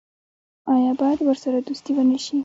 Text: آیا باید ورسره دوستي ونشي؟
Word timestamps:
آیا 0.73 0.91
باید 0.99 1.19
ورسره 1.21 1.59
دوستي 1.67 1.91
ونشي؟ 1.95 2.37